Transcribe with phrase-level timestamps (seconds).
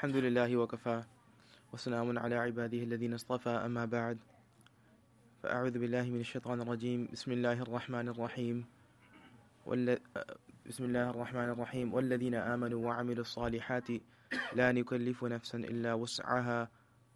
[0.00, 1.02] الحمد لله وكفى
[1.72, 4.18] وسلام على عباده الذين اصطفى أما بعد.
[5.42, 7.08] فأعوذ بالله من الشيطان الرجيم.
[7.12, 8.64] بسم الله الرحمن الرحيم.
[9.66, 9.98] والل...
[10.66, 11.94] بسم الله الرحمن الرحيم.
[11.94, 13.88] والذين آمنوا وعملوا الصالحات
[14.56, 16.70] لا نكلف نفسا إلا وسعها.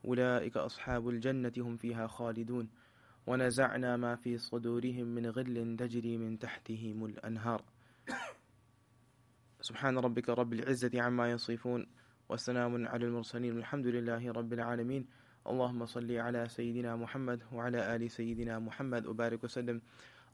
[0.04, 2.68] أولئك أصحاب الجنة هم فيها خالدون.
[3.26, 7.64] ونزعنا ما في صدورهم من غل تجري من تحتهم الأنهار.
[9.60, 12.03] سبحان ربك رب العزة عما يصفون.
[12.28, 15.06] وسلام على المرسلين والحمد لله رب العالمين.
[15.46, 19.80] اللهم صل على سيدنا محمد وعلى آل سيدنا محمد وبارك وسلم.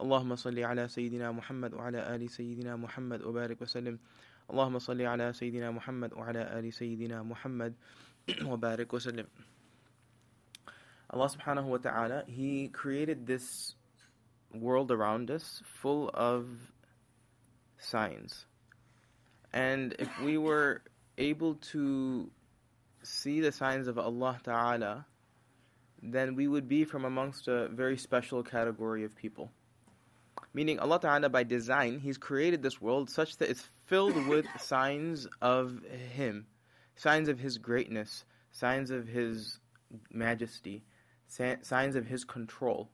[0.00, 3.98] اللهم صل على سيدنا محمد وعلى آل سيدنا محمد وبارك وسلم.
[4.50, 7.74] اللهم صل على سيدنا محمد وعلى آل سيدنا محمد
[8.42, 9.26] وبارك وسلم.
[11.10, 13.74] Allah subhanahu wa ta'ala, He created this
[14.54, 16.46] world around us full of
[17.78, 18.46] signs.
[19.52, 20.82] And if we were
[21.20, 22.30] able to
[23.02, 25.06] see the signs of Allah Ta'ala,
[26.02, 29.50] then we would be from amongst a very special category of people.
[30.52, 35.26] Meaning, Allah Ta'ala, by design, He's created this world such that it's filled with signs
[35.40, 35.80] of
[36.14, 36.46] Him,
[36.96, 39.58] signs of His greatness, signs of His
[40.10, 40.82] majesty,
[41.28, 42.88] signs of His control.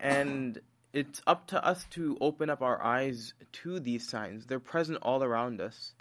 [0.00, 0.60] And
[0.92, 4.46] it's up to us to open up our eyes to these signs.
[4.46, 5.92] They're present all around us.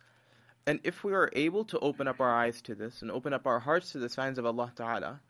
[0.68, 3.48] And if we are able to open up our eyes to this and open up
[3.48, 5.22] our hearts to the signs of Allah Ta'ala,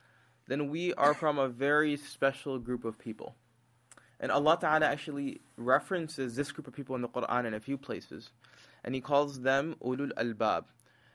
[0.47, 3.35] then we are from a very special group of people.
[4.19, 7.77] And Allah Ta'ala actually references this group of people in the Quran in a few
[7.77, 8.31] places.
[8.83, 10.65] And He calls them ulul albab,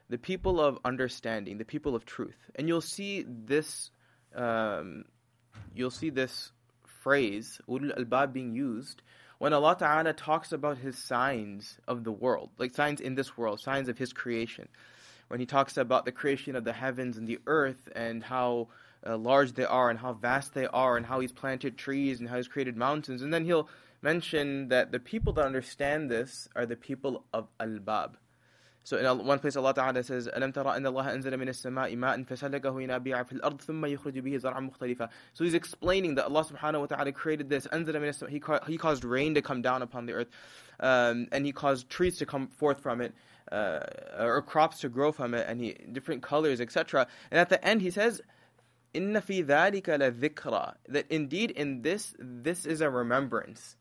[0.09, 2.39] the people of understanding, the people of truth.
[2.55, 3.91] And you'll see this,
[4.36, 5.05] um,
[5.75, 6.53] you'll see this
[7.03, 9.03] phrase, ulul albab, being used
[9.43, 13.59] when Allah Ta'ala talks about His signs of the world, like signs in this world,
[13.59, 14.69] signs of His creation.
[15.27, 18.69] When He talks about the creation of the heavens and the earth and how
[19.05, 22.29] uh, large they are and how vast they are and how He's planted trees and
[22.29, 23.20] how He's created mountains.
[23.20, 23.69] And then He'll
[24.01, 28.19] mention that the people that understand this are the people of Albab.
[28.88, 32.23] So in one place Allah Ta'ala says, أَلَمْ تَرَى أَنَّ اللَّهَ أَنزَلَ مِنَ السَّمَاءِ مَاءً
[32.23, 36.80] فَسَلَكَهُ يَنَابِيعَ فِي الْأَرْضِ ثُمَّ يُخْرِجُ بِهِ زَرْعًا مُخْتَلِفًا So he's explaining that Allah Subhanahu
[36.80, 39.82] Wa Ta'ala created this, أَنزَلَ مِنَ السَّمَاءِ he, ca- he caused rain to come down
[39.82, 40.30] upon the earth,
[40.80, 43.14] um, and He caused trees to come forth from it,
[43.52, 43.80] uh,
[44.20, 47.08] or crops to grow from it, and he, different colors, etc.
[47.30, 48.22] And at the end He says,
[48.94, 53.76] إِنَّ فِي ذَلِكَ لَذِكْرًا That indeed in this, this is a remembrance.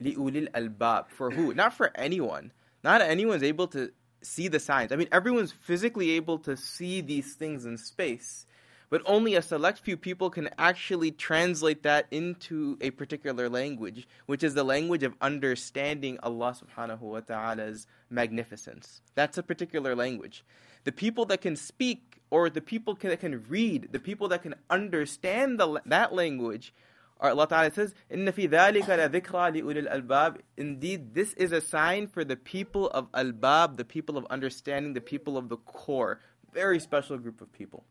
[0.00, 1.52] لِأُولِي الْأَلْبَابِ For who?
[1.52, 2.52] Not for anyone.
[2.84, 4.91] Not anyone's able to see the signs.
[4.91, 8.45] I mean, everyone's physically able to see these things in space,
[8.89, 14.43] but only a select few people can actually translate that into a particular language, which
[14.43, 19.01] is the language of understanding Allah subhanahu wa ta'ala's magnificence.
[19.15, 20.43] That's a particular language.
[20.85, 24.55] The people that can speak or the people that can read, the people that can
[24.69, 26.73] understand the, that language
[27.20, 32.24] Allah Ta'ala says, إِنَّ فِي ذَلِكَ لَذِكْرَى لِأُولِي الْأَلْبَابِ Indeed, this is a sign for
[32.24, 36.20] the people of albab, the people of understanding, the people of the core.
[36.52, 37.84] Very special group of people.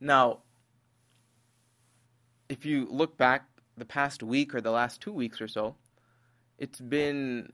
[0.00, 0.40] Now,
[2.48, 5.74] if you look back the past week or the last two weeks or so,
[6.58, 7.52] it's been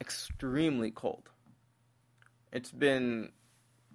[0.00, 1.28] extremely cold.
[2.52, 3.30] It's been,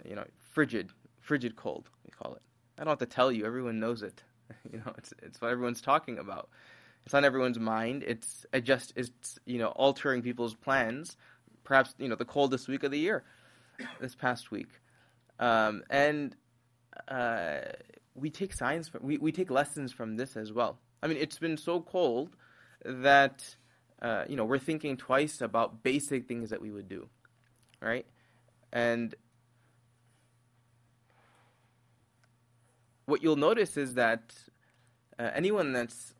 [0.08, 2.42] you know, frigid, frigid cold, we call it.
[2.78, 4.24] I don't have to tell you, everyone knows it.
[4.73, 6.49] You know, it's it's what everyone's talking about.
[7.05, 8.03] It's on everyone's mind.
[8.07, 11.17] It's it just it's you know altering people's plans.
[11.65, 13.25] Perhaps you know the coldest week of the year,
[14.01, 14.69] this past week,
[15.39, 16.35] um, and
[17.09, 17.61] uh,
[18.15, 20.79] we take signs from we, we take lessons from this as well.
[21.03, 22.31] I mean, it's been so cold
[22.85, 23.57] that
[24.03, 27.09] uh, you know we're thinking twice about basic things that we would do,
[27.81, 28.07] right?
[28.73, 29.15] And
[33.07, 34.35] what you'll notice is that
[35.19, 36.15] uh, anyone that's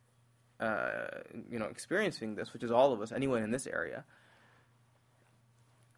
[0.59, 1.07] uh,
[1.49, 4.05] you know experiencing this, which is all of us, anyone in this area,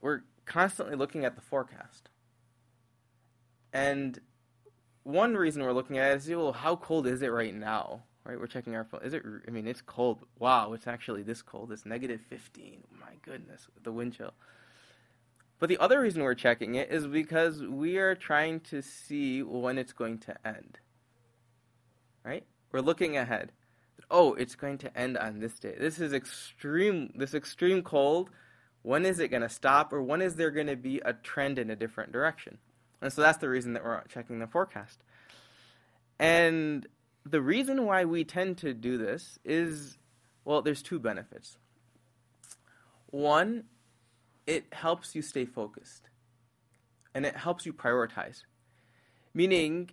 [0.01, 2.09] we're constantly looking at the forecast.
[3.73, 4.19] And
[5.03, 8.03] one reason we're looking at it is, well, how cold is it right now?
[8.23, 9.01] Right, we're checking our phone.
[9.03, 9.23] Is it?
[9.47, 10.25] I mean, it's cold.
[10.37, 11.71] Wow, it's actually this cold.
[11.71, 12.83] It's negative 15.
[12.99, 14.33] My goodness, the wind chill.
[15.59, 19.77] But the other reason we're checking it is because we are trying to see when
[19.77, 20.79] it's going to end.
[22.23, 22.43] Right?
[22.71, 23.51] We're looking ahead.
[24.11, 25.75] Oh, it's going to end on this day.
[25.77, 28.29] This is extreme this extreme cold.
[28.83, 31.59] When is it going to stop or when is there going to be a trend
[31.59, 32.59] in a different direction?
[33.01, 34.99] And so that's the reason that we're checking the forecast.
[36.19, 36.87] And
[37.25, 39.97] the reason why we tend to do this is
[40.45, 41.57] well, there's two benefits.
[43.07, 43.65] One
[44.47, 46.09] it helps you stay focused.
[47.13, 48.43] and it helps you prioritize.
[49.33, 49.89] Meaning,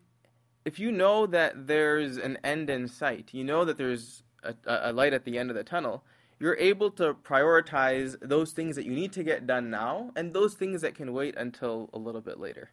[0.65, 4.93] if you know that there's an end in sight, you know that there's a, a
[4.93, 6.05] light at the end of the tunnel,
[6.39, 10.55] you're able to prioritize those things that you need to get done now and those
[10.55, 12.71] things that can wait until a little bit later,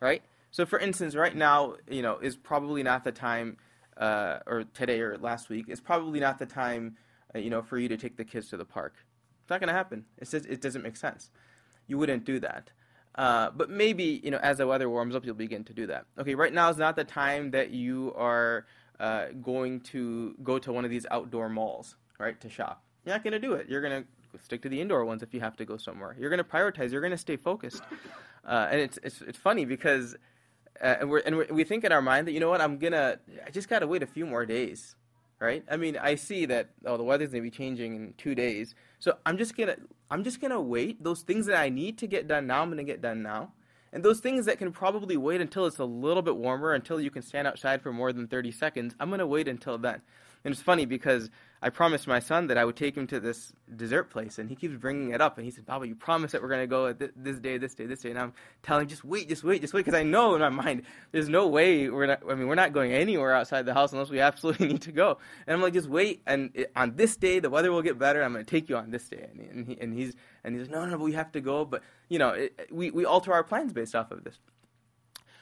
[0.00, 0.22] right?
[0.52, 3.56] So, for instance, right now, you know, is probably not the time,
[3.96, 6.96] uh, or today or last week, is probably not the time,
[7.34, 8.94] uh, you know, for you to take the kids to the park.
[9.50, 10.04] It's not going to happen.
[10.18, 11.28] It's just, it doesn't make sense.
[11.88, 12.70] You wouldn't do that.
[13.16, 16.04] Uh, but maybe, you know, as the weather warms up, you'll begin to do that.
[16.20, 18.66] Okay, right now is not the time that you are
[19.00, 22.84] uh, going to go to one of these outdoor malls, right, to shop.
[23.04, 23.68] You're not going to do it.
[23.68, 26.14] You're going to stick to the indoor ones if you have to go somewhere.
[26.16, 26.92] You're going to prioritize.
[26.92, 27.82] You're going to stay focused.
[28.42, 30.16] Uh, and it's, it's, it's funny because
[30.80, 32.78] uh, and, we're, and we're, we think in our mind that, you know what, I'm
[32.78, 34.96] going to, I just got to wait a few more days,
[35.40, 35.64] right?
[35.70, 38.74] I mean, I see that, oh, the weather's going to be changing in two days.
[38.98, 39.76] So I'm just to,
[40.10, 41.02] I'm just to wait.
[41.02, 43.52] Those things that I need to get done now, I'm to get done now.
[43.92, 47.10] And those things that can probably wait until it's a little bit warmer, until you
[47.10, 50.02] can stand outside for more than 30 seconds, I'm to wait until then.
[50.44, 51.30] And it's funny because
[51.62, 54.56] I promised my son that I would take him to this dessert place, and he
[54.56, 55.36] keeps bringing it up.
[55.36, 57.74] And he said, "Baba, you promised that we're going to go th- this day, this
[57.74, 60.02] day, this day." And I'm telling him, "Just wait, just wait, just wait," because I
[60.02, 62.22] know in my mind there's no way we're not.
[62.28, 65.18] I mean, we're not going anywhere outside the house unless we absolutely need to go.
[65.46, 68.22] And I'm like, "Just wait, and it, on this day the weather will get better.
[68.22, 70.14] I'm going to take you on this day." And, and, he, and he's
[70.44, 73.04] and he's "No, no, no, we have to go." But you know, it, we we
[73.04, 74.38] alter our plans based off of this.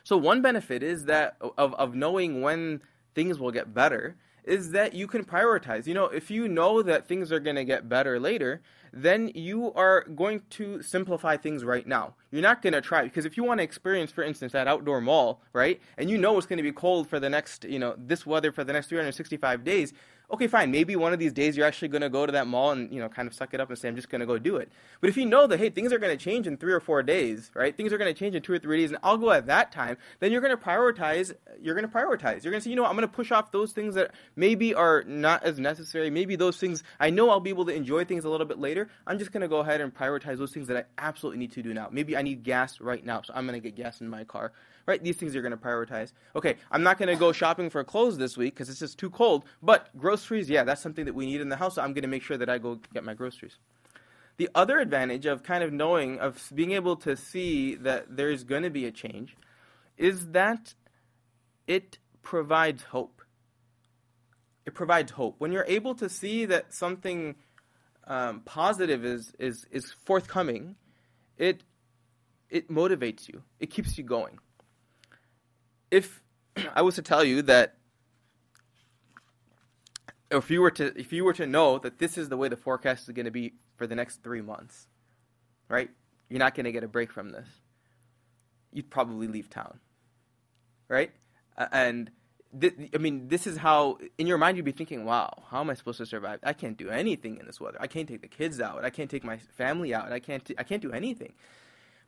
[0.02, 2.82] So one benefit is that of of knowing when
[3.14, 4.16] things will get better
[4.48, 5.86] is that you can prioritize.
[5.86, 8.62] You know, if you know that things are going to get better later,
[8.92, 12.14] then you are going to simplify things right now.
[12.30, 15.00] You're not going to try because if you want to experience, for instance, that outdoor
[15.00, 17.94] mall, right, and you know it's going to be cold for the next, you know,
[17.98, 19.92] this weather for the next 365 days,
[20.30, 22.72] okay, fine, maybe one of these days you're actually going to go to that mall
[22.72, 24.38] and, you know, kind of suck it up and say, I'm just going to go
[24.38, 24.70] do it.
[25.00, 27.02] But if you know that, hey, things are going to change in three or four
[27.02, 27.74] days, right?
[27.74, 29.72] Things are going to change in two or three days and I'll go at that
[29.72, 32.44] time, then you're going to prioritize, you're going to prioritize.
[32.44, 34.74] You're going to say, you know I'm going to push off those things that maybe
[34.74, 36.10] are not as necessary.
[36.10, 38.90] Maybe those things, I know I'll be able to enjoy things a little bit later.
[39.06, 41.62] I'm just going to go ahead and prioritize those things that I absolutely need to
[41.62, 41.88] do now.
[41.90, 44.52] Maybe I need gas right now, so I'm going to get gas in my car
[44.88, 45.04] right?
[45.04, 46.12] These things you're going to prioritize.
[46.34, 49.10] Okay, I'm not going to go shopping for clothes this week because it's just too
[49.10, 49.44] cold.
[49.62, 51.74] But groceries, yeah, that's something that we need in the house.
[51.74, 53.58] So I'm going to make sure that I go get my groceries.
[54.38, 58.62] The other advantage of kind of knowing, of being able to see that there's going
[58.62, 59.36] to be a change,
[59.98, 60.74] is that
[61.66, 63.20] it provides hope.
[64.64, 65.34] It provides hope.
[65.38, 67.34] When you're able to see that something
[68.06, 70.76] um, positive is, is, is forthcoming,
[71.36, 71.62] it,
[72.48, 74.38] it motivates you, it keeps you going
[75.90, 76.22] if
[76.74, 77.76] I was to tell you that
[80.30, 82.56] if you were to if you were to know that this is the way the
[82.56, 84.88] forecast is going to be for the next 3 months,
[85.68, 85.90] right?
[86.28, 87.48] You're not going to get a break from this.
[88.72, 89.80] You'd probably leave town.
[90.88, 91.12] Right?
[91.72, 92.10] and
[92.58, 95.70] th- I mean, this is how in your mind you'd be thinking, "Wow, how am
[95.70, 96.40] I supposed to survive?
[96.42, 97.78] I can't do anything in this weather.
[97.80, 98.84] I can't take the kids out.
[98.84, 100.12] I can't take my family out.
[100.12, 101.34] I can't t- I can't do anything."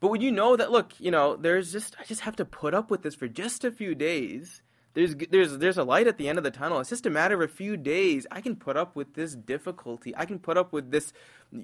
[0.00, 2.74] But when you know that, look, you know, there's just I just have to put
[2.74, 4.62] up with this for just a few days.
[4.94, 6.80] There's there's there's a light at the end of the tunnel.
[6.80, 8.26] It's just a matter of a few days.
[8.30, 10.16] I can put up with this difficulty.
[10.16, 11.12] I can put up with this,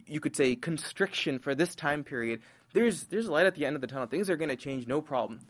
[0.06, 2.40] you could say, constriction for this time period.
[2.72, 4.06] There's there's a light at the end of the tunnel.
[4.06, 5.40] Things are going to change, no problem.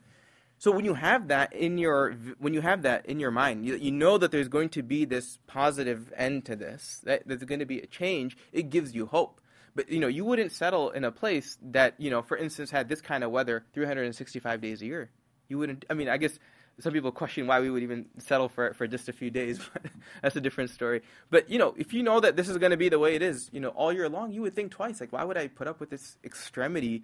[0.59, 3.77] So when you have that in your when you have that in your mind, you,
[3.77, 7.03] you know that there's going to be this positive end to this.
[7.05, 8.39] That there's going to be a change.
[8.53, 9.41] It gives you hope.
[9.77, 12.89] But you know, you wouldn't settle in a place that you know, for instance, had
[12.89, 15.11] this kind of weather 365 days a year.
[15.49, 15.85] You wouldn't.
[15.91, 16.39] I mean, I guess
[16.81, 19.83] some people question why we would even settle for for just a few days, but
[20.23, 21.03] that's a different story.
[21.29, 23.23] But you know, if you know that this is going to be the way it
[23.23, 24.99] is, you know, all year long, you would think twice.
[24.99, 27.03] Like, why would I put up with this extremity?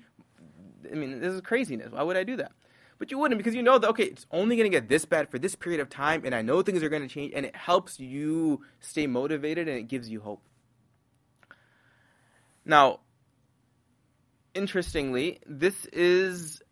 [0.91, 1.93] I mean, this is craziness.
[1.93, 2.53] Why would I do that?
[2.99, 5.29] But you wouldn't because you know that okay, it's only going to get this bad
[5.29, 7.55] for this period of time, and I know things are going to change, and it
[7.55, 10.43] helps you stay motivated and it gives you hope.
[12.65, 13.01] Now,
[14.55, 16.63] interestingly, this is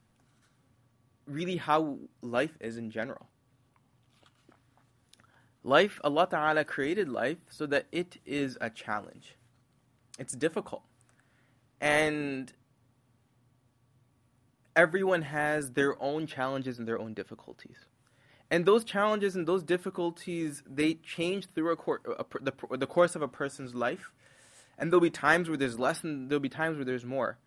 [1.27, 3.27] really how life is in general.
[5.63, 9.37] Life, Allah Ta'ala created life so that it is a challenge.
[10.19, 10.83] It's difficult.
[11.81, 12.53] And
[14.75, 17.77] everyone has their own challenges and their own difficulties.
[18.51, 23.15] And those challenges and those difficulties, they change through a cor- a, the, the course
[23.15, 24.13] of a person's life
[24.81, 27.39] and there'll be times where there's less and there'll be times where there's more.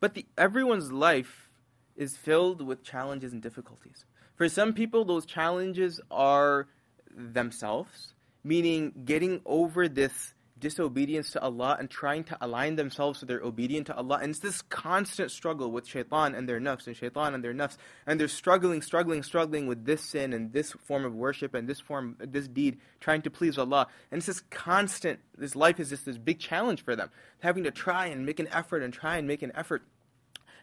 [0.00, 1.48] But the, everyone's life
[1.96, 4.04] is filled with challenges and difficulties.
[4.34, 6.66] For some people, those challenges are
[7.14, 13.40] themselves, meaning getting over this disobedience to Allah and trying to align themselves so they're
[13.40, 14.18] obedient to Allah.
[14.22, 17.76] And it's this constant struggle with shaitan and their nafs and shaitan and their nafs.
[18.06, 21.80] And they're struggling, struggling, struggling with this sin and this form of worship and this
[21.80, 23.86] form, this deed, trying to please Allah.
[24.10, 27.10] And it's this constant, this life is just this big challenge for them.
[27.40, 29.82] Having to try and make an effort and try and make an effort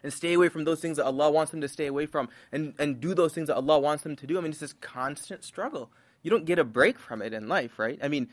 [0.02, 2.74] and stay away from those things that Allah wants them to stay away from and,
[2.78, 4.38] and do those things that Allah wants them to do.
[4.38, 5.90] I mean, it's this constant struggle.
[6.22, 7.98] You don't get a break from it in life, right?
[8.02, 8.28] I mean,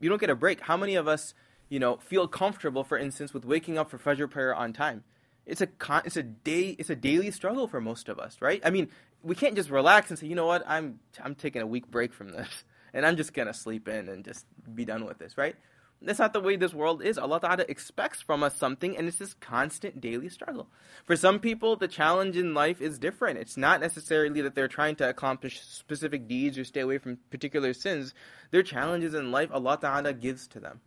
[0.00, 0.60] you don't get a break.
[0.60, 1.34] How many of us,
[1.68, 5.04] you know, feel comfortable, for instance, with waking up for Fajr prayer on time?
[5.46, 8.60] It's a con- it's a day it's a daily struggle for most of us, right?
[8.64, 8.88] I mean,
[9.22, 12.12] we can't just relax and say, you know what, I'm I'm taking a week break
[12.12, 15.56] from this, and I'm just gonna sleep in and just be done with this, right?
[16.00, 17.18] That's not the way this world is.
[17.18, 20.68] Allah Ta'ala expects from us something, and it's this constant daily struggle.
[21.04, 23.38] For some people, the challenge in life is different.
[23.38, 27.72] It's not necessarily that they're trying to accomplish specific deeds or stay away from particular
[27.74, 28.14] sins.
[28.52, 30.80] Their challenges in life, Allah Ta'ala gives to them,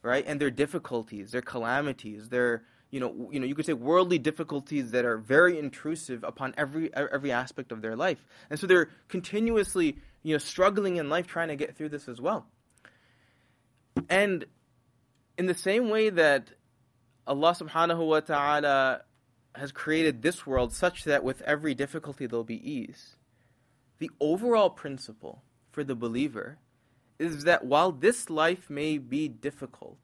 [0.00, 0.24] right?
[0.26, 4.90] And their difficulties, their calamities, their you know, you know, you could say worldly difficulties
[4.90, 9.96] that are very intrusive upon every every aspect of their life, and so they're continuously,
[10.22, 12.46] you know, struggling in life trying to get through this as well.
[14.08, 14.44] And
[15.38, 16.50] in the same way that
[17.26, 19.02] Allah subhanahu wa ta'ala
[19.54, 23.16] has created this world such that with every difficulty there'll be ease,
[23.98, 26.58] the overall principle for the believer
[27.18, 29.98] is that while this life may be difficult,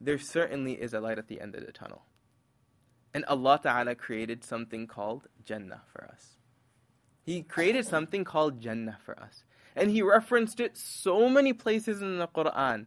[0.00, 2.02] there certainly is a light at the end of the tunnel.
[3.14, 6.36] And Allah Ta'ala created something called Jannah for us.
[7.22, 9.44] He created something called Jannah for us.
[9.76, 12.86] And He referenced it so many places in the Quran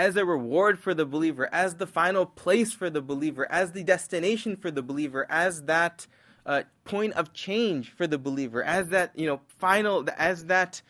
[0.00, 3.84] as a reward for the believer, as the final place for the believer, as the
[3.84, 6.06] destination for the believer, as that
[6.46, 10.80] uh, point of change for the believer, as that you know final, as that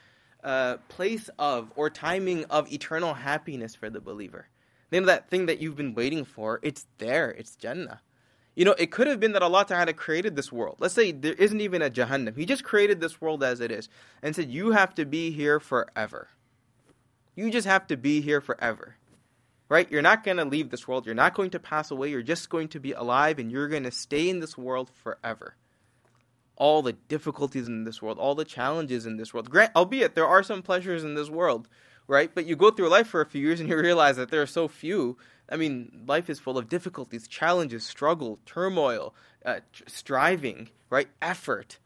[0.45, 4.47] uh, place of or timing of eternal happiness for the believer.
[4.91, 7.33] Then that thing that you've been waiting for, it's there.
[7.33, 8.01] It's Jannah.
[8.55, 10.77] You know, it could have been that Allah Ta'ala created this world.
[10.79, 12.37] Let's say there isn't even a Jahannam.
[12.37, 13.89] He just created this world as it is
[14.23, 16.29] and said, You have to be here forever.
[17.35, 18.97] You just have to be here forever
[19.71, 19.91] right?
[19.91, 21.07] You're not going to leave this world.
[21.07, 22.11] You're not going to pass away.
[22.11, 25.55] You're just going to be alive and you're going to stay in this world forever.
[26.57, 29.49] All the difficulties in this world, all the challenges in this world.
[29.49, 31.69] Grant, albeit there are some pleasures in this world,
[32.09, 32.35] right?
[32.35, 34.47] But you go through life for a few years and you realize that there are
[34.47, 35.17] so few.
[35.49, 39.15] I mean, life is full of difficulties, challenges, struggle, turmoil,
[39.47, 41.09] uh, striving, right?
[41.23, 41.79] Effort.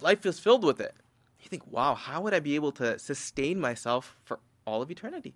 [0.00, 0.94] Life is filled with it.
[1.42, 5.34] You think, wow, how would I be able to sustain myself for all of eternity?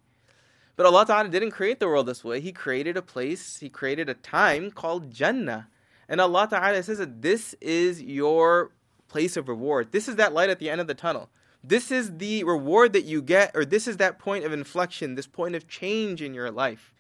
[0.80, 2.40] But Allah Ta'ala didn't create the world this way.
[2.40, 5.68] He created a place, He created a time called Jannah.
[6.08, 8.72] And Allah Ta'ala says that this is your
[9.06, 9.92] place of reward.
[9.92, 11.28] This is that light at the end of the tunnel.
[11.62, 15.26] This is the reward that you get, or this is that point of inflection, this
[15.26, 16.94] point of change in your life.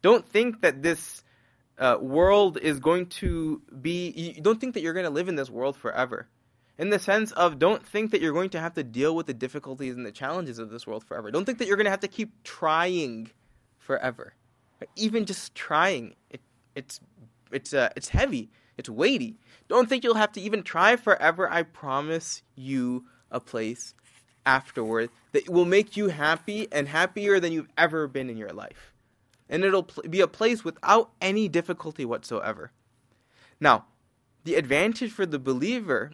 [0.00, 1.24] Don't think that this
[1.76, 5.34] uh, world is going to be, you don't think that you're going to live in
[5.34, 6.28] this world forever
[6.78, 9.34] in the sense of don't think that you're going to have to deal with the
[9.34, 11.30] difficulties and the challenges of this world forever.
[11.30, 13.30] Don't think that you're going to have to keep trying
[13.78, 14.34] forever.
[14.96, 16.40] Even just trying, it,
[16.74, 17.00] it's
[17.52, 19.36] it's uh, it's heavy, it's weighty.
[19.68, 21.50] Don't think you'll have to even try forever.
[21.50, 23.94] I promise you a place
[24.44, 28.92] afterward that will make you happy and happier than you've ever been in your life.
[29.48, 32.72] And it'll pl- be a place without any difficulty whatsoever.
[33.60, 33.86] Now,
[34.44, 36.12] the advantage for the believer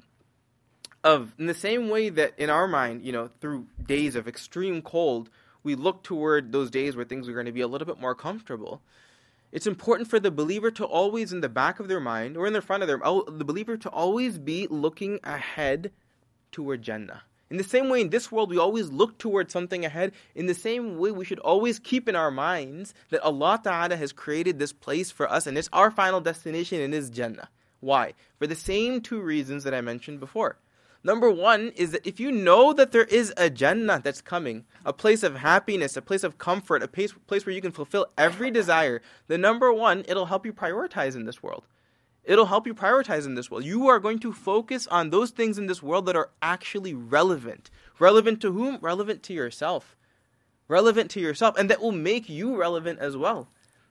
[1.02, 4.82] of in the same way that in our mind, you know, through days of extreme
[4.82, 5.30] cold,
[5.62, 8.14] we look toward those days where things are going to be a little bit more
[8.14, 8.80] comfortable.
[9.52, 12.52] It's important for the believer to always, in the back of their mind or in
[12.52, 15.90] the front of their, oh, the believer to always be looking ahead
[16.52, 17.22] toward Jannah.
[17.50, 20.12] In the same way, in this world, we always look toward something ahead.
[20.36, 24.12] In the same way, we should always keep in our minds that Allah Ta'ala has
[24.12, 27.48] created this place for us and it's our final destination and is Jannah.
[27.80, 28.14] Why?
[28.38, 30.58] For the same two reasons that I mentioned before.
[31.02, 34.92] Number one is that if you know that there is a Jannah that's coming, a
[34.92, 38.50] place of happiness, a place of comfort, a place, place where you can fulfill every
[38.50, 41.66] desire, the number one, it'll help you prioritize in this world.
[42.24, 43.64] It'll help you prioritize in this world.
[43.64, 47.70] You are going to focus on those things in this world that are actually relevant.
[47.98, 48.78] Relevant to whom?
[48.82, 49.96] Relevant to yourself.
[50.68, 51.56] Relevant to yourself.
[51.56, 53.48] And that will make you relevant as well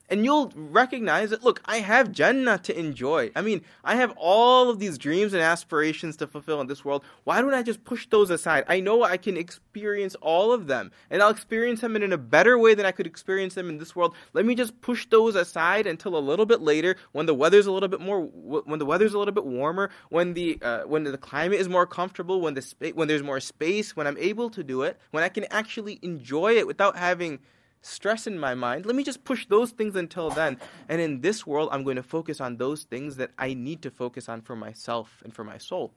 [0.09, 3.31] and you'll recognize that look i have jannah to enjoy.
[3.35, 7.03] I mean i have all of these dreams and aspirations to fulfill in this world.
[7.23, 8.63] Why don't i just push those aside?
[8.67, 12.57] I know i can experience all of them and i'll experience them in a better
[12.57, 14.15] way than i could experience them in this world.
[14.33, 17.71] Let me just push those aside until a little bit later when the weather's a
[17.71, 21.17] little bit more when the weather's a little bit warmer when the uh, when the
[21.17, 24.63] climate is more comfortable when the spa- when there's more space when i'm able to
[24.63, 27.39] do it when i can actually enjoy it without having
[27.81, 28.85] stress in my mind.
[28.85, 30.57] Let me just push those things until then.
[30.87, 33.91] And in this world, I'm going to focus on those things that I need to
[33.91, 35.93] focus on for myself and for my soul.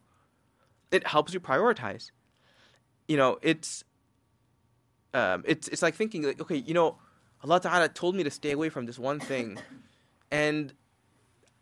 [0.91, 2.11] It helps you prioritize.
[3.09, 3.85] You know, it's
[5.15, 6.99] um, it's it's like thinking like, okay, you know,
[7.43, 9.59] Allah Ta'ala told me to stay away from this one thing,
[10.31, 10.73] and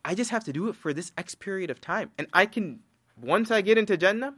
[0.04, 2.80] I just have to do it for this X period of time, and I can
[3.20, 4.34] once I get into Jannah,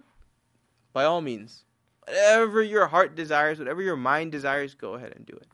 [0.92, 1.64] by all means,
[2.06, 5.48] whatever your heart desires, whatever your mind desires, go ahead and do it.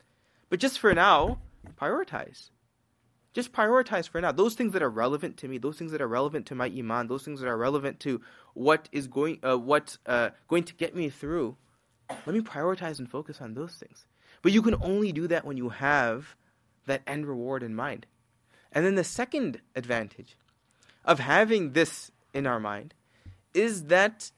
[0.49, 1.39] But just for now,
[1.79, 2.49] prioritize.
[3.33, 4.31] Just prioritize for now.
[4.31, 7.07] Those things that are relevant to me, those things that are relevant to my iman,
[7.07, 8.21] those things that are relevant to
[8.55, 11.55] what is going, uh, what uh, going to get me through.
[12.09, 14.07] Let me prioritize and focus on those things.
[14.41, 16.35] But you can only do that when you have
[16.87, 18.07] that end reward in mind.
[18.71, 20.37] And then the second advantage
[21.05, 22.95] of having this in our mind
[23.53, 24.31] is that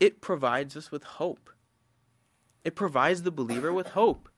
[0.00, 1.50] it provides us with hope.
[2.64, 4.29] It provides the believer with hope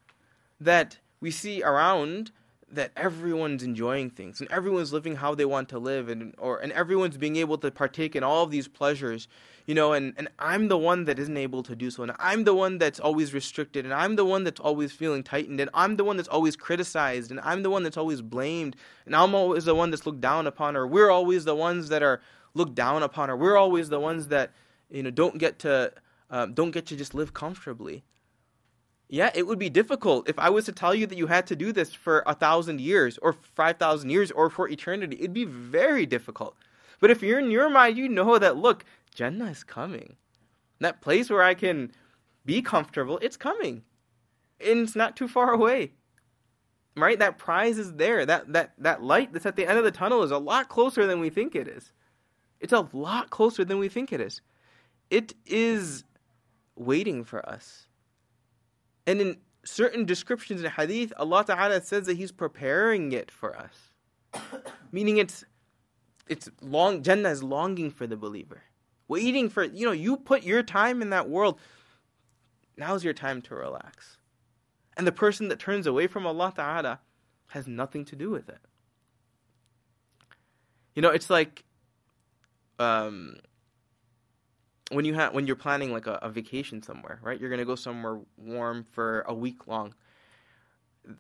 [0.65, 2.31] that we see around
[2.73, 6.73] that everyone's enjoying things and everyone's living how they want to live and or and
[6.73, 9.29] everyone's being able to partake in all of these pleasures
[9.67, 12.03] you know and and I'm the one that isn't able to do so.
[12.03, 15.61] And I'm the one that's always restricted and I'm the one that's always feeling tightened
[15.61, 19.15] and I'm the one that's always criticized and I'm the one that's always blamed and
[19.15, 22.21] I'm always the one that's looked down upon or we're always the ones that are
[22.55, 24.51] looked down upon or we're always the ones that
[24.91, 25.93] you know don't get to
[26.31, 28.03] um, don't get to just live comfortably
[29.13, 31.55] yeah, it would be difficult if I was to tell you that you had to
[31.55, 35.19] do this for a thousand years or 5,000 years or for eternity.
[35.19, 36.57] It'd be very difficult.
[36.99, 40.17] But if you're in your mind, you know that, look, Jannah is coming.
[40.81, 41.93] That place where I can
[42.47, 43.83] be comfortable, it's coming.
[44.67, 45.93] And it's not too far away.
[46.97, 47.19] Right?
[47.19, 48.25] That prize is there.
[48.25, 51.07] That, that, that light that's at the end of the tunnel is a lot closer
[51.07, 51.93] than we think it is.
[52.61, 54.41] It's a lot closer than we think it is.
[55.11, 56.05] It is
[56.77, 57.89] waiting for us.
[59.07, 63.75] And in certain descriptions in hadith, Allah Ta'ala says that He's preparing it for us.
[64.93, 65.45] Meaning it's
[66.29, 68.63] it's long Jannah is longing for the believer.
[69.09, 71.59] Waiting for you know, you put your time in that world.
[72.77, 74.17] Now's your time to relax.
[74.97, 77.01] And the person that turns away from Allah Ta'ala
[77.49, 78.61] has nothing to do with it.
[80.95, 81.65] You know, it's like
[82.79, 83.37] um
[84.91, 87.41] when you have when you're planning like a, a vacation somewhere, right?
[87.41, 89.95] You're gonna go somewhere warm for a week long.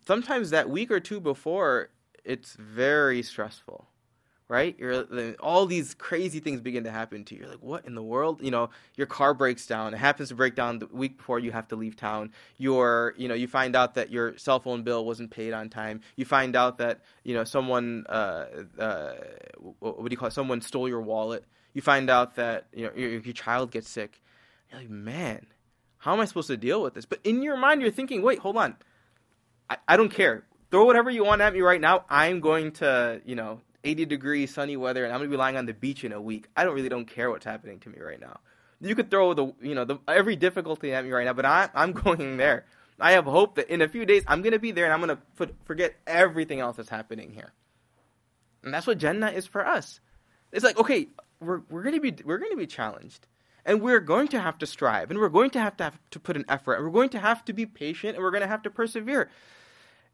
[0.07, 1.91] Sometimes that week or two before,
[2.25, 3.89] it's very stressful,
[4.47, 4.77] right?
[4.79, 7.41] You're all these crazy things begin to happen to you.
[7.41, 8.41] You're like, what in the world?
[8.43, 9.93] You know, your car breaks down.
[9.95, 12.31] It happens to break down the week before you have to leave town.
[12.59, 16.01] Your, you know, you find out that your cell phone bill wasn't paid on time.
[16.15, 18.47] You find out that you know someone, uh,
[18.79, 19.15] uh,
[19.81, 20.35] what do you call it?
[20.35, 24.21] Someone stole your wallet you find out that you know your, your child gets sick.
[24.71, 25.47] You're like, man,
[25.99, 27.05] how am I supposed to deal with this?
[27.05, 28.77] But in your mind, you're thinking, wait, hold on.
[29.71, 30.45] I, I don't care.
[30.71, 32.05] Throw whatever you want at me right now.
[32.09, 35.67] I'm going to, you know, 80 degree sunny weather, and I'm gonna be lying on
[35.67, 36.49] the beach in a week.
[36.57, 38.41] I don't really don't care what's happening to me right now.
[38.81, 41.69] You could throw the, you know, the, every difficulty at me right now, but I,
[41.75, 42.67] I'm going there.
[43.01, 45.19] I have hope that in a few days I'm gonna be there, and I'm gonna
[45.37, 47.53] put, forget everything else that's happening here.
[48.63, 50.01] And that's what Jannah is for us.
[50.53, 51.09] It's like, okay,
[51.43, 53.27] we're we're going to be we're going to be challenged.
[53.65, 56.19] And we're going to have to strive and we're going to have to have to
[56.19, 58.49] put an effort and we're going to have to be patient and we're going to
[58.49, 59.31] have to persevere.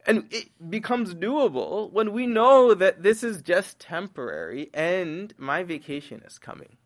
[0.06, 6.22] And it becomes doable when we know that this is just temporary and my vacation
[6.26, 6.76] is coming.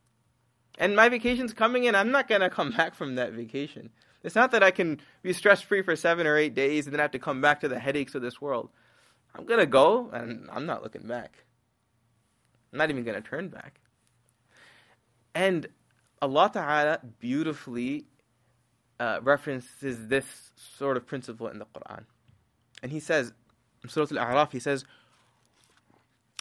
[0.78, 3.90] And my vacation's coming and i'm not going to come back from that vacation.
[4.22, 7.00] It's not that i can be stress free for seven or eight days and then
[7.00, 8.70] have to come back to the headaches of this world.
[9.34, 11.44] I'm going to go and i'm not looking back.
[12.72, 13.81] I'm not even going to turn back
[15.35, 15.67] and
[16.21, 18.05] Allah Ta'ala beautifully
[18.99, 22.05] uh, references this sort of principle in the Quran.
[22.81, 23.33] And He says,
[23.83, 24.85] in Surah Al-A'raf, He says,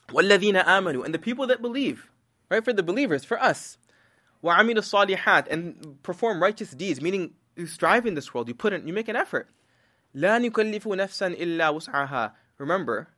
[0.09, 2.09] وَالَّذِينَ آمَنُوا And the people that believe,
[2.51, 3.77] right, for the believers, for us,
[4.43, 8.87] وَعَمِلُوا الصَّالِحَاتِ And perform righteous deeds, meaning you strive in this world, you put in,
[8.87, 9.49] you make an effort.
[10.15, 13.09] لَا نُكَلِّفُ نَفْسًا إِلَّا وُسْعَهَا Remember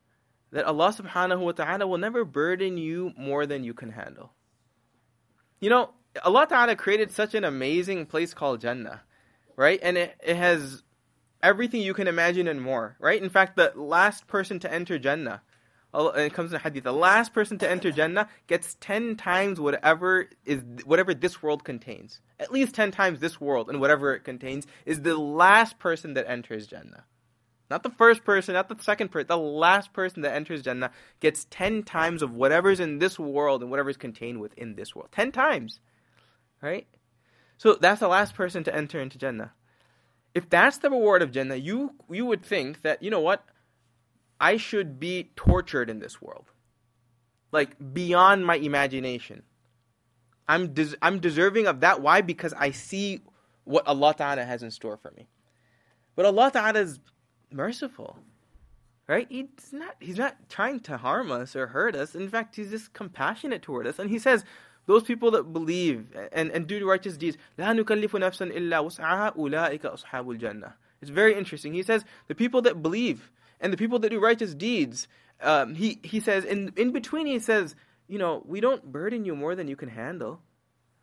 [0.50, 4.32] that Allah subhanahu wa ta'ala will never burden you more than you can handle.
[5.63, 5.91] You know,
[6.25, 9.03] Allah Ta'ala created such an amazing place called Jannah,
[9.55, 9.79] right?
[9.81, 10.83] And it, it has
[11.41, 13.23] everything you can imagine and more, right?
[13.23, 15.41] In fact, the last person to enter Jannah,
[15.93, 20.61] it comes in hadith, the last person to enter Jannah gets 10 times whatever is
[20.83, 22.19] whatever this world contains.
[22.41, 26.29] At least 10 times this world and whatever it contains is the last person that
[26.29, 27.05] enters Jannah.
[27.73, 31.47] Not the first person, not the second person, the last person that enters Jannah gets
[31.49, 35.09] 10 times of whatever's in this world and whatever's contained within this world.
[35.11, 35.79] 10 times.
[36.61, 36.85] Right?
[37.57, 39.53] So that's the last person to enter into Jannah.
[40.35, 43.43] if that's the reward of Jannah, you you would think that you know what,
[44.39, 46.51] I should be tortured in this world,
[47.51, 49.41] like beyond my imagination.
[50.47, 52.03] I'm des- I'm deserving of that.
[52.03, 52.21] Why?
[52.21, 53.21] Because I see
[53.63, 55.27] what Allah Taala has in store for me.
[56.15, 56.99] But Allah Taala is
[57.52, 58.18] merciful,
[59.06, 59.26] right?
[59.30, 62.14] He's not He's not trying to harm us or hurt us.
[62.14, 64.44] In fact, He's just compassionate toward us, and He says.
[64.86, 69.82] Those people that believe and, and do righteous deeds, لا نكلف نفسا إلا وسعها أولئك
[69.82, 70.72] أصحاب الجنة.
[71.02, 71.74] It's very interesting.
[71.74, 75.06] He says the people that believe and the people that do righteous deeds.
[75.42, 77.76] Um, he he says in in between he says
[78.08, 80.40] you know, we don't burden you more than you can handle.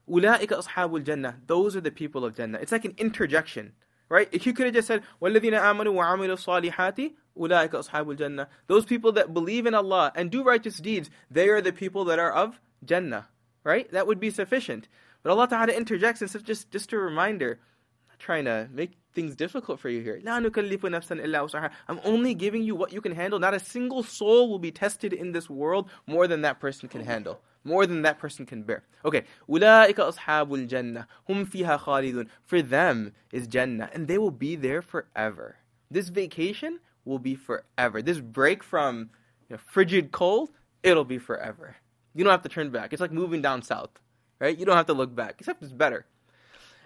[0.10, 1.48] أولئك أصحاب الجنة.
[1.48, 2.58] Those are the people of Jannah.
[2.60, 3.74] It's like an interjection,
[4.10, 4.30] right?
[4.32, 8.48] If you could have just said والذين آمنوا وعملوا الصالحات أولئك أصحاب الجنة.
[8.68, 12.20] Those people that believe in Allah and do righteous deeds, they are the people that
[12.20, 13.28] are of Jannah,
[13.64, 13.92] right?
[13.92, 14.88] That would be sufficient.
[15.24, 17.60] But Allah Ta'ala interjects and says just just a reminder.
[18.04, 20.22] I'm not trying to make things difficult for you here.
[20.28, 23.40] I'm only giving you what you can handle.
[23.40, 27.06] Not a single soul will be tested in this world more than that person can
[27.06, 27.42] handle.
[27.64, 28.84] More than that person can bear.
[29.04, 29.24] Okay.
[29.50, 34.84] أُولَٰئِكَ أَصْحَابُ الْجَنَّةِ هُمْ فِيهَا خَالِدُونَ For them is Jannah, and they will be there
[34.84, 35.58] forever.
[35.90, 38.04] This vacation will be forever.
[38.04, 39.10] This break from
[39.50, 40.52] you know, frigid cold,
[40.84, 41.78] it'll be forever.
[42.14, 42.94] You don't have to turn back.
[42.94, 43.92] It's like moving down south,
[44.40, 44.58] right?
[44.58, 46.06] You don't have to look back, except it's better.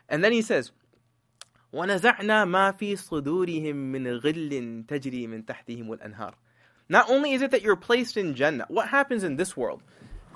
[0.07, 0.71] And then he says,
[1.73, 6.33] وَنَزَعْنَا مَا فِي صُدُورِهِم مِّنْ غِلٍّ تَجْرِي مِنْ تَحْتِهِمُ الْأَنْهَارُ
[6.89, 9.83] Not only is it that you're placed in Jannah, what happens in this world,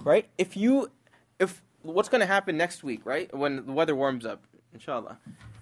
[0.03, 0.29] right?
[0.37, 0.91] If you,
[1.39, 3.35] if, what's going to happen next week, right?
[3.35, 5.17] When the weather warms up, inshallah.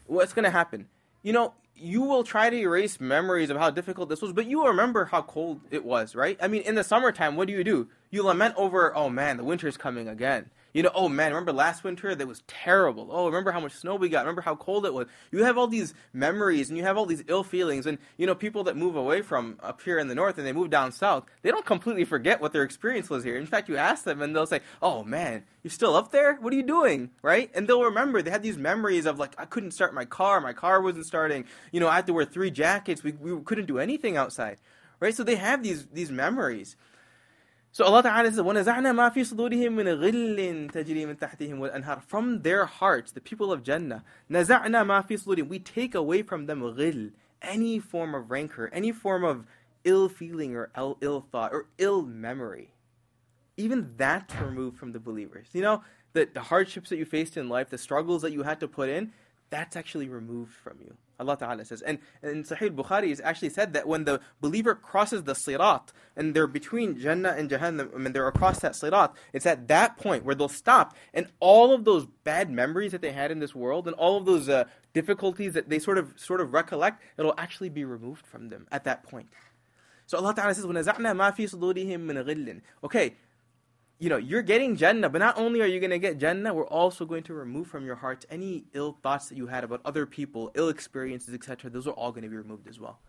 [0.08, 0.88] What's going to happen?
[1.24, 4.68] You know, you will try to erase memories of how difficult this was, but you
[4.68, 6.38] remember how cold it was, right?
[6.42, 7.88] I mean, in the summertime, what do you do?
[8.10, 10.50] You lament over, oh man, the winter's coming again.
[10.77, 13.09] You know, oh man, remember last winter that was terrible.
[13.11, 14.27] Oh, remember how much snow we got.
[14.27, 15.07] Remember how cold it was.
[15.33, 17.87] You have all these memories and you have all these ill feelings.
[17.87, 20.53] And you know, people that move away from up here in the north and they
[20.53, 23.39] move down south, they don't completely forget what their experience was here.
[23.39, 26.35] In fact, you ask them and they'll say, "Oh man, you're still up there?
[26.43, 27.51] What are you doing?" Right?
[27.55, 30.43] And they'll remember they had these memories of like, I couldn't start my car.
[30.43, 31.47] My car wasn't starting.
[31.73, 33.03] You know, I had to wear three jackets.
[33.03, 34.59] We we couldn't do anything outside.
[35.01, 35.15] Right?
[35.15, 36.77] So they have these these memories.
[37.76, 42.42] So Allah Ta'ala says, وَنَزَعْنَا مَا فِي صُدُورِهِم مِّنْ غِلٍّ تَجْرِي مِنْ تَحْتِهِمْ وَالْأَنْهَارِ From
[42.42, 46.62] their hearts, the people of Jannah, نَزَعْنَا مَا فِي صُدُورِهِم We take away from them
[46.62, 49.46] غِل, any form of rancor, any form of
[49.84, 52.74] ill feeling or ill, Ill thought or ill memory.
[53.58, 55.48] Even that's removed from the believers.
[55.54, 58.60] You know, the, the hardships that you faced in life, the struggles that you had
[58.60, 59.12] to put in,
[59.50, 60.96] that's actually removed from you.
[61.22, 61.82] Allah Ta'ala says.
[61.84, 66.34] And, in Sahih Bukhari is actually said that when the believer crosses the sirat and
[66.34, 70.36] they're between Jannah and Jahannam and they're across that sirat, it's at that point where
[70.36, 73.96] they'll stop and all of those bad memories that they had in this world and
[73.96, 77.86] all of those uh, difficulties that they sort of sort of recollect, it'll actually be
[77.86, 79.30] removed from them at that point.
[80.08, 83.16] So Allah Ta'ala says, وَنَزَعْنَا مَا فِي صُدُورِهِم مِّنْ غِلٍّ Okay,
[84.02, 86.66] you know, you're getting Jannah, but not only are you going to get Jannah, we're
[86.66, 90.08] also going to remove from your heart any ill thoughts that you had about other
[90.08, 91.70] people, ill experiences, etc.
[91.70, 93.00] Those are all going to be removed as well.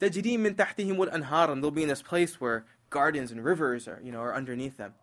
[0.00, 4.00] تَجْرِي مِن تَحْتِهِمُ الْأَنْهَارُ And they'll be in this place where gardens and rivers are,
[4.02, 4.94] you know, are underneath them.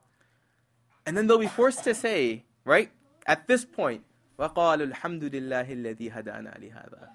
[1.05, 2.91] And then they'll be forced to say, right,
[3.25, 4.03] at this point,
[4.37, 7.07] وَقَالُوا الْحَمْدُ لِلَّهِ الَّذِي هَدَانَا لِهَذَا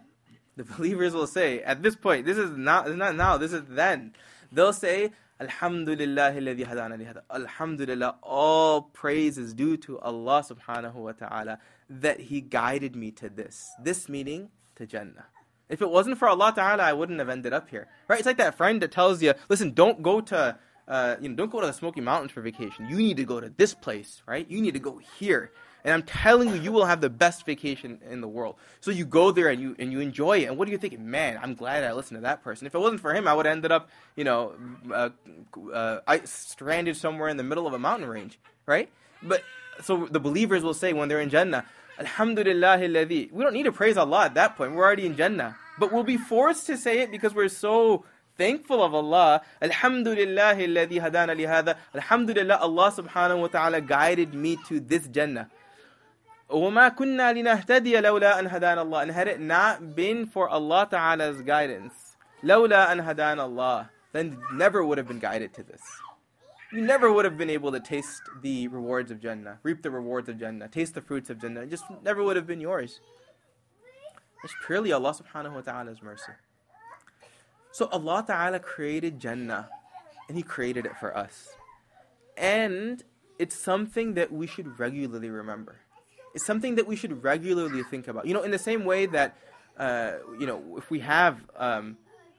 [0.56, 4.14] The believers will say, at this point, this is not, not now, this is then.
[4.52, 7.21] They'll say, Alhamdulillah alladhi hadana.
[7.29, 13.29] Alhamdulillah, all praise is due to Allah subhanahu wa ta'ala that He guided me to
[13.29, 13.69] this.
[13.81, 15.25] This meaning to Jannah.
[15.67, 17.87] If it wasn't for Allah ta'ala, I wouldn't have ended up here.
[18.07, 18.19] Right?
[18.19, 21.51] It's like that friend that tells you, listen, don't go to uh, you know, don't
[21.51, 22.87] go to the Smoky Mountains for vacation.
[22.89, 24.49] You need to go to this place, right?
[24.49, 25.51] You need to go here.
[25.83, 28.55] And I'm telling you, you will have the best vacation in the world.
[28.81, 30.45] So you go there and you and you enjoy it.
[30.45, 31.09] And what are you thinking?
[31.09, 32.65] Man, I'm glad I listened to that person.
[32.65, 34.53] If it wasn't for him, I would have ended up, you know,
[34.91, 35.09] uh,
[35.71, 38.89] uh, stranded somewhere in the middle of a mountain range, right?
[39.21, 39.43] But
[39.81, 41.65] so the believers will say when they're in Jannah,
[41.99, 44.73] Alhamdulillah We don't need to praise Allah at that point.
[44.73, 45.55] We're already in Jannah.
[45.77, 48.05] But we'll be forced to say it because we're so
[48.36, 49.42] thankful of Allah.
[49.62, 51.76] Alhamdulillah alladhi hadana lihada.
[51.94, 55.50] Alhamdulillah, Allah subhanahu wa ta'ala guided me to this Jannah.
[56.50, 61.42] وما كنا لنهتدي لولا أن هدانا الله and had it not been for Allah Ta'ala's
[61.42, 65.80] guidance لولا أن هدانا الله then never would have been guided to this
[66.72, 70.28] you never would have been able to taste the rewards of Jannah reap the rewards
[70.28, 73.00] of Jannah taste the fruits of Jannah it just never would have been yours
[74.42, 76.32] it's purely Allah Subhanahu Wa Ta'ala's mercy
[77.75, 79.67] so Allah Ta'ala created Jannah
[80.29, 81.49] and He created it for us.
[82.37, 83.03] And
[83.37, 85.75] it's something that we should regularly remember.
[86.33, 88.27] It's something that we should regularly think about.
[88.27, 89.35] You know, in the same way that
[89.77, 91.97] uh, you know, if we have um,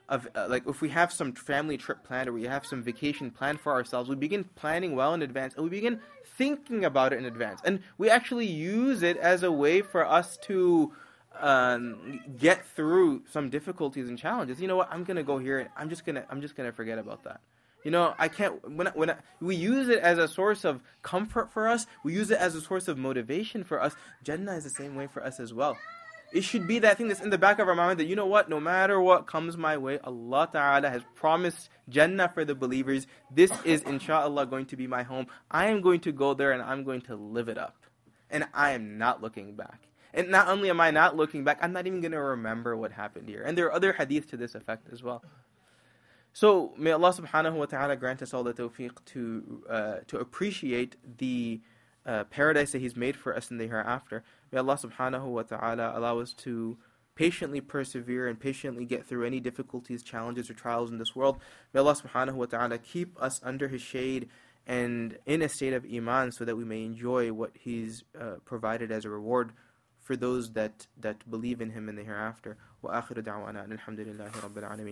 [0.09, 3.31] of uh, like if we have some family trip planned or we have some vacation
[3.31, 6.01] planned for ourselves, we begin planning well in advance and we begin
[6.39, 10.39] thinking about it in advance, and we actually use it as a way for us
[10.39, 10.95] to
[11.41, 14.61] um, get through some difficulties and challenges.
[14.61, 14.89] You know what?
[14.91, 15.59] I'm gonna go here.
[15.59, 17.41] And I'm just gonna I'm just gonna forget about that.
[17.85, 18.69] You know, I can't.
[18.69, 22.15] When I, when I, we use it as a source of comfort for us, we
[22.15, 23.95] use it as a source of motivation for us.
[24.25, 25.79] Jannah is the same way for us as well.
[26.33, 28.27] It should be that thing that's in the back of our mind that you know
[28.27, 33.07] what, no matter what comes my way, Allah Ta'ala has promised Jannah for the believers.
[33.31, 35.29] This is inshallah going to be my home.
[35.51, 37.77] I am going to go there and I'm going to live it up.
[38.29, 39.86] And I am not looking back.
[40.17, 42.93] And not only am I not looking back, I'm not even going to remember what
[42.93, 43.43] happened here.
[43.43, 45.23] And there are other hadiths to this effect as well.
[46.33, 50.97] So may Allah subhanahu wa ta'ala grant us all the tawfiq to, uh, to appreciate
[51.19, 51.61] the
[52.07, 54.25] uh, paradise that He's made for us in the hereafter.
[54.51, 56.79] May Allah subhanahu wa ta'ala allow us to
[57.15, 61.39] patiently persevere and patiently get through any difficulties, challenges, or trials in this world.
[61.75, 64.29] May Allah subhanahu wa ta'ala keep us under His shade
[64.67, 68.91] and in a state of iman so that we may enjoy what He's uh, provided
[68.91, 69.53] as a reward
[70.06, 72.58] for those that, that believe in Him in the hereafter.
[72.84, 74.88] وآخر دعوانا الحمد لله رب العالمين